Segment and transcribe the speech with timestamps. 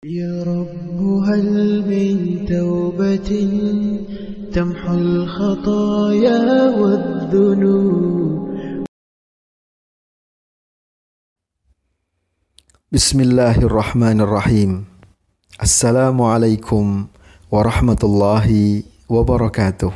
[0.00, 0.96] يا رب
[1.28, 1.44] هل
[1.84, 3.30] من توبة
[4.48, 6.40] تمحو الخطايا
[6.80, 8.48] والذنوب
[12.92, 14.84] بسم الله الرحمن الرحيم
[15.60, 16.84] السلام عليكم
[17.52, 18.48] ورحمة الله
[19.04, 19.92] wabarakatuh.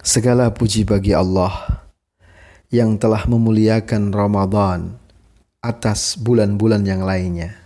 [0.00, 1.84] Segala puji bagi Allah
[2.72, 4.96] yang telah memuliakan Ramadan
[5.60, 7.60] atas bulan-bulan yang lainnya.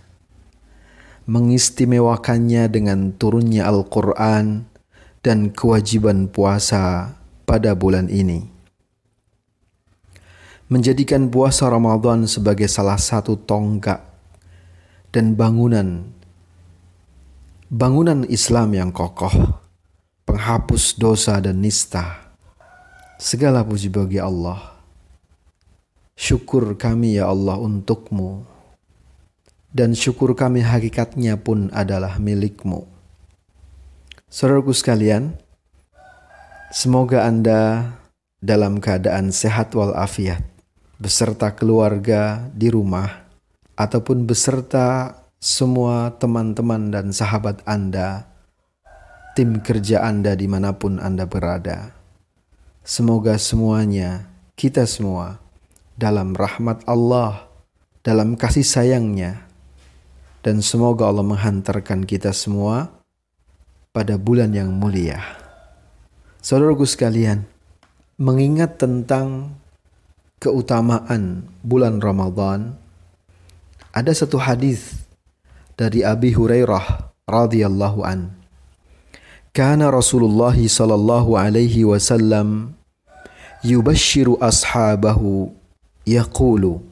[1.27, 4.63] Mengistimewakannya dengan turunnya Al-Quran
[5.19, 8.47] dan kewajiban puasa pada bulan ini.
[10.71, 14.03] Menjadikan puasa Ramadan sebagai salah satu tonggak
[15.11, 16.17] dan bangunan
[17.67, 19.59] bangunan Islam yang kokoh,
[20.23, 22.31] penghapus dosa dan nista.
[23.19, 24.77] Segala puji bagi Allah.
[26.15, 28.56] Syukur kami ya Allah untukmu.
[29.71, 32.87] Dan syukur kami hakikatnya pun adalah milikmu.
[34.27, 35.39] Saudaraku sekalian,
[36.75, 37.95] semoga Anda
[38.43, 40.43] dalam keadaan sehat walafiat,
[40.99, 43.23] beserta keluarga di rumah,
[43.79, 48.27] ataupun beserta semua teman-teman dan sahabat Anda,
[49.37, 51.95] tim kerja Anda di mana pun Anda berada.
[52.83, 54.27] Semoga semuanya,
[54.59, 55.39] kita semua,
[55.95, 57.47] dalam rahmat Allah,
[58.03, 59.46] dalam kasih sayangnya,
[60.47, 62.87] dan semoga Allah menghantarkan kita semua
[63.91, 65.19] pada bulan yang mulia.
[66.39, 67.43] Saudaraku sekalian,
[68.15, 69.59] mengingat tentang
[70.39, 72.79] keutamaan bulan Ramadan,
[73.91, 75.03] ada satu hadis
[75.75, 78.31] dari Abi Hurairah radhiyallahu an.
[79.51, 82.71] Kana Rasulullah sallallahu alaihi wasallam
[83.67, 85.51] yubashshiru ashabahu
[86.07, 86.86] yaqulu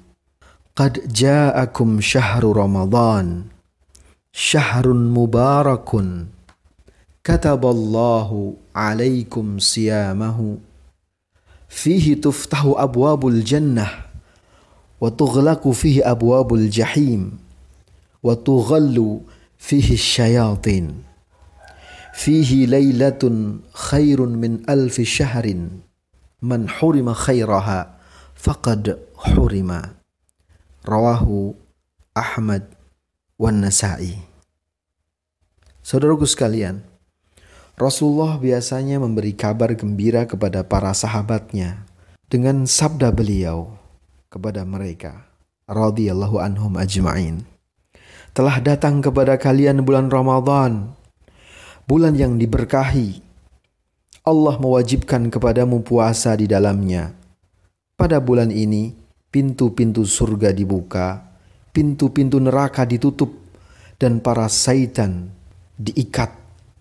[0.75, 3.43] قد جاءكم شهر رمضان
[4.31, 5.91] شهر مبارك
[7.23, 10.57] كتب الله عليكم صيامه
[11.69, 13.87] فيه تفتح أبواب الجنة
[15.01, 17.37] وتغلق فيه أبواب الجحيم
[18.23, 19.19] وتغل
[19.57, 21.03] فيه الشياطين
[22.13, 25.67] فيه ليلة خير من ألف شهر
[26.41, 27.95] من حرم خيرها
[28.35, 30.04] faqad hurima.
[30.85, 31.57] Rawahu
[32.13, 32.69] Ahmad
[33.41, 34.21] wan Nasa'i.
[35.81, 36.85] Saudaraku sekalian,
[37.73, 41.89] Rasulullah biasanya memberi kabar gembira kepada para sahabatnya
[42.29, 43.73] dengan sabda beliau
[44.29, 45.25] kepada mereka
[45.65, 47.41] radhiyallahu anhum ajma'in.
[48.37, 50.93] Telah datang kepada kalian bulan Ramadan,
[51.89, 53.25] bulan yang diberkahi.
[54.21, 57.17] Allah mewajibkan kepadamu puasa di dalamnya
[57.97, 59.04] pada bulan ini,
[59.35, 61.19] pintu-pintu surga dibuka,
[61.75, 63.35] pintu-pintu neraka ditutup,
[63.99, 65.27] dan para saitan
[65.75, 66.31] diikat,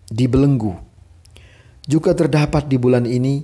[0.07, 0.71] dibelenggu.
[1.83, 3.43] Juga terdapat di bulan ini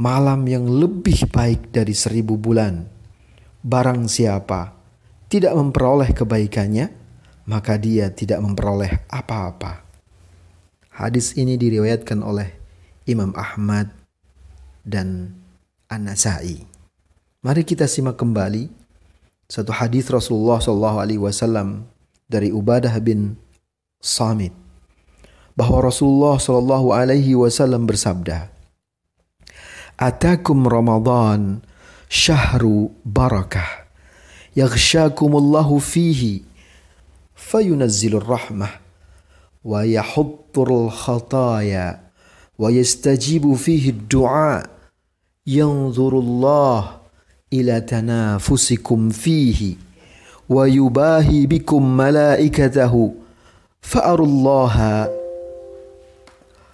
[0.00, 2.88] malam yang lebih baik dari seribu bulan.
[3.60, 4.72] Barang siapa
[5.28, 6.86] tidak memperoleh kebaikannya,
[7.44, 9.84] maka dia tidak memperoleh apa-apa.
[10.96, 12.56] Hadis ini diriwayatkan oleh
[13.04, 13.92] Imam Ahmad
[14.80, 15.36] dan
[15.92, 16.75] An-Nasai.
[17.46, 18.66] Mari kita simak kembali
[19.46, 21.86] satu hadis Rasulullah Shallallahu Alaihi Wasallam
[22.26, 23.38] dari Ubadah bin
[24.02, 24.50] Samit
[25.54, 28.50] bahwa Rasulullah Shallallahu Alaihi Wasallam bersabda,
[29.94, 31.62] "Atakum Ramadan
[32.10, 33.86] syahru barakah,
[34.58, 36.42] yaghshakumullahu fihi,
[37.30, 38.74] fayunazzilur rahmah,
[39.62, 42.10] wa yahutturul khataya,
[42.58, 44.66] wa yastajibu fihi du'a,
[45.46, 47.05] yanzurullah
[47.62, 49.78] ila tanafusikum fihi
[50.50, 53.14] wa yubahi bikum malaikatahu.
[53.82, 55.06] Fa'arullaha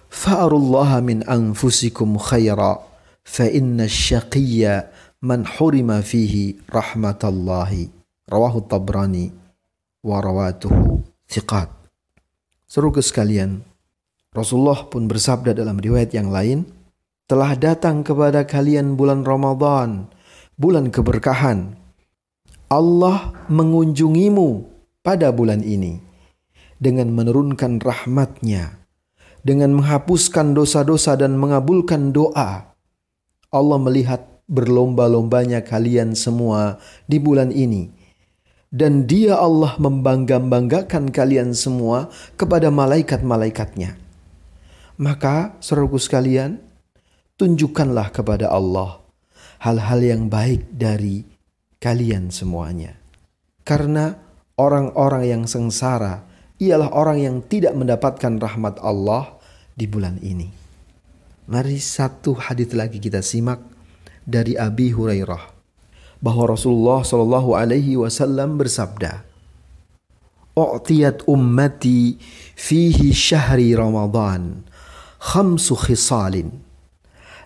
[0.09, 2.81] fa'arullaha min anfusikum khaira
[3.21, 4.89] fa inna syaqiyya
[5.21, 7.89] man hurima fihi rahmatallahi.
[8.29, 9.29] Rawahu tabrani
[10.01, 11.69] wa rawatuhu thiqat.
[12.65, 13.61] Seru sekalian
[14.33, 16.65] Rasulullah pun bersabda dalam riwayat yang lain
[17.29, 20.09] telah datang kepada kalian bulan Ramadan
[20.57, 21.77] bulan keberkahan.
[22.69, 24.65] Allah mengunjungimu
[25.05, 26.01] pada bulan ini
[26.81, 28.81] dengan menurunkan rahmatnya,
[29.45, 32.73] dengan menghapuskan dosa-dosa dan mengabulkan doa.
[33.53, 37.93] Allah melihat berlomba-lombanya kalian semua di bulan ini.
[38.73, 44.01] Dan dia Allah membangga-banggakan kalian semua kepada malaikat-malaikatnya.
[44.97, 46.57] Maka, saudaraku sekalian,
[47.37, 49.02] tunjukkanlah kepada Allah
[49.63, 51.23] hal-hal yang baik dari
[51.79, 52.99] kalian semuanya.
[53.63, 54.11] Karena
[54.59, 56.27] orang-orang yang sengsara
[56.59, 59.39] ialah orang yang tidak mendapatkan rahmat Allah
[59.71, 60.51] di bulan ini.
[61.47, 63.63] Mari satu hadis lagi kita simak
[64.23, 65.51] dari Abi Hurairah
[66.23, 69.27] bahwa Rasulullah Shallallahu alaihi wasallam bersabda,
[70.55, 72.15] "U'tiyat ummati
[72.55, 74.63] fihi syahri Ramadan
[75.19, 76.63] khamsu khisalin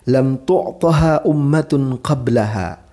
[0.08, 2.88] lam tu'taha ummatun qablaha."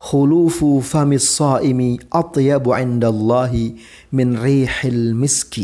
[0.00, 3.72] خلوف فم الصائم أطيب عند الله
[4.12, 5.60] من ريح المسك.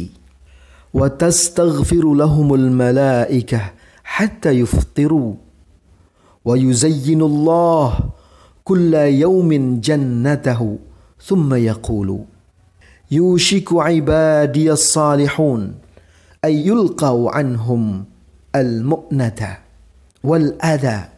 [0.94, 3.62] وتستغفر لهم الملائكة
[4.04, 5.34] حتى يفطروا.
[6.44, 7.98] ويزين الله
[8.64, 10.78] كل يوم جنته
[11.22, 12.18] ثم يقول
[13.10, 15.74] يوشك عبادي الصالحون
[16.44, 18.04] أن يلقوا عنهم
[18.56, 19.62] المؤنة.
[20.24, 21.08] والأذى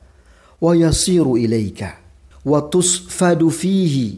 [0.60, 1.94] ويصير إليك
[2.44, 4.14] وتصفد فيه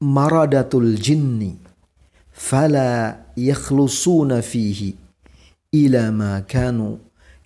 [0.00, 1.54] مردة الجن
[2.32, 4.92] فلا يخلصون فيه
[5.74, 6.96] إلى ما كانوا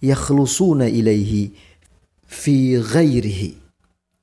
[0.02, 1.50] يخلصون إليه
[2.26, 3.52] في غيره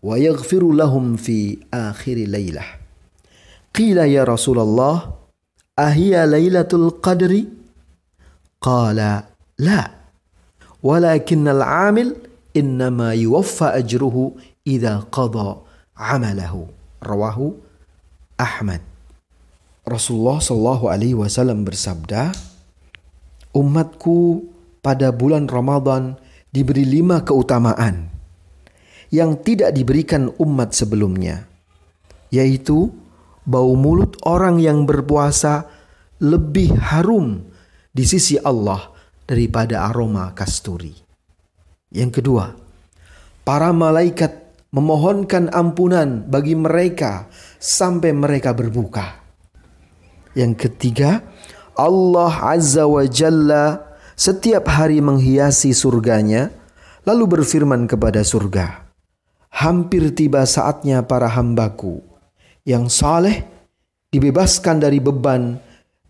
[0.04, 2.64] ويغفر لهم في آخر ليلة.
[3.76, 5.14] قيل يا رسول الله
[5.80, 7.44] أهي ليلة القدر؟
[8.62, 9.24] قال
[9.60, 10.05] لا.
[10.86, 12.14] Walakin al-amil
[12.54, 15.66] innama yuwaffa ajruhu idha qada
[15.98, 16.70] amalahu
[17.02, 17.58] rawahu
[18.38, 18.86] Ahmad
[19.82, 22.38] Rasulullah sallallahu alaihi wasallam bersabda
[23.58, 24.46] umatku
[24.86, 26.22] pada bulan Ramadan
[26.54, 28.14] diberi lima keutamaan
[29.10, 31.50] yang tidak diberikan umat sebelumnya
[32.30, 32.94] yaitu
[33.42, 35.66] bau mulut orang yang berpuasa
[36.22, 37.42] lebih harum
[37.90, 38.95] di sisi Allah
[39.26, 40.94] daripada aroma kasturi.
[41.90, 42.54] Yang kedua,
[43.46, 49.22] para malaikat memohonkan ampunan bagi mereka sampai mereka berbuka.
[50.36, 51.24] Yang ketiga,
[51.80, 56.52] Allah Azza wa Jalla setiap hari menghiasi surganya
[57.08, 58.84] lalu berfirman kepada surga,
[59.54, 62.04] hampir tiba saatnya para hambaku
[62.68, 63.46] yang saleh
[64.12, 65.56] dibebaskan dari beban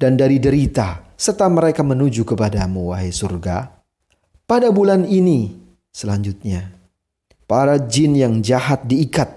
[0.01, 3.71] dan dari derita serta mereka menuju kepadamu wahai surga.
[4.45, 5.57] Pada bulan ini
[5.89, 6.75] selanjutnya
[7.49, 9.31] para jin yang jahat diikat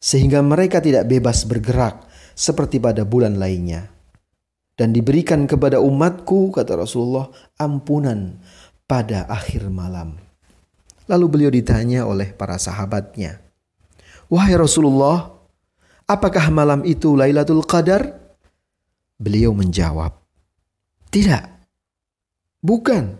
[0.00, 2.04] sehingga mereka tidak bebas bergerak
[2.34, 3.88] seperti pada bulan lainnya.
[4.74, 7.30] Dan diberikan kepada umatku, kata Rasulullah,
[7.62, 8.42] ampunan
[8.90, 10.18] pada akhir malam.
[11.06, 13.38] Lalu beliau ditanya oleh para sahabatnya,
[14.26, 15.30] Wahai Rasulullah,
[16.10, 18.18] apakah malam itu Lailatul Qadar?
[19.14, 20.23] Beliau menjawab,
[21.14, 21.44] Tidak,
[22.58, 23.14] bukan.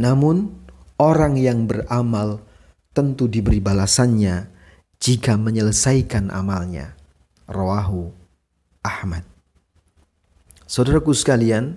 [0.00, 0.48] Namun
[0.96, 2.40] orang yang beramal
[2.96, 4.48] tentu diberi balasannya
[4.96, 6.96] jika menyelesaikan amalnya.
[7.44, 8.08] Rawahu
[8.80, 9.28] Ahmad.
[10.64, 11.76] Saudaraku sekalian,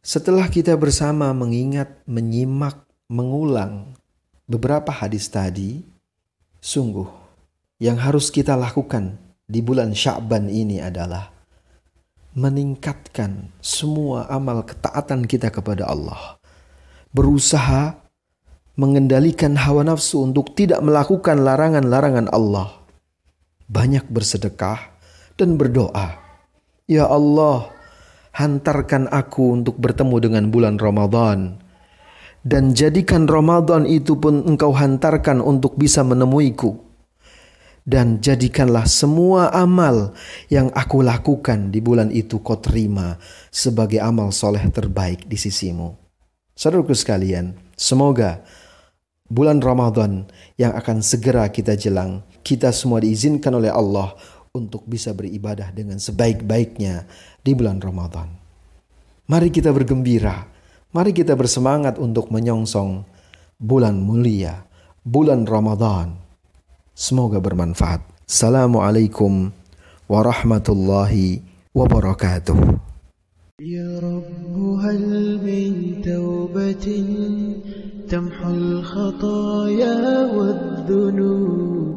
[0.00, 2.80] setelah kita bersama mengingat, menyimak,
[3.12, 3.92] mengulang
[4.48, 5.84] beberapa hadis tadi,
[6.64, 7.12] sungguh
[7.76, 11.33] yang harus kita lakukan di bulan Sya'ban ini adalah
[12.34, 16.36] meningkatkan semua amal ketaatan kita kepada Allah.
[17.14, 17.94] Berusaha
[18.74, 22.74] mengendalikan hawa nafsu untuk tidak melakukan larangan-larangan Allah.
[23.70, 24.98] Banyak bersedekah
[25.38, 26.18] dan berdoa.
[26.90, 27.70] Ya Allah,
[28.34, 31.62] hantarkan aku untuk bertemu dengan bulan Ramadan.
[32.44, 36.83] Dan jadikan Ramadan itu pun engkau hantarkan untuk bisa menemuiku.
[37.84, 40.16] Dan jadikanlah semua amal
[40.48, 43.20] yang aku lakukan di bulan itu kau terima
[43.52, 45.92] sebagai amal soleh terbaik di sisimu.
[46.56, 48.40] Saudaraku sekalian, semoga
[49.28, 50.24] bulan Ramadan
[50.56, 54.16] yang akan segera kita jelang, kita semua diizinkan oleh Allah
[54.56, 57.04] untuk bisa beribadah dengan sebaik-baiknya
[57.44, 58.32] di bulan Ramadan.
[59.28, 60.48] Mari kita bergembira,
[60.94, 63.04] mari kita bersemangat untuk menyongsong
[63.60, 64.64] bulan mulia,
[65.04, 66.23] bulan Ramadan.
[66.93, 68.03] Semoga bermanfaat.
[68.27, 69.55] Assalamualaikum
[70.11, 71.41] warahmatullahi
[71.73, 72.57] wabarakatuh.
[73.59, 75.03] يا رب هل
[75.43, 76.87] من توبة
[78.09, 79.95] تمحو الخطايا
[80.31, 81.95] والذنوب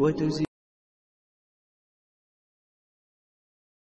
[0.00, 0.45] وتزيل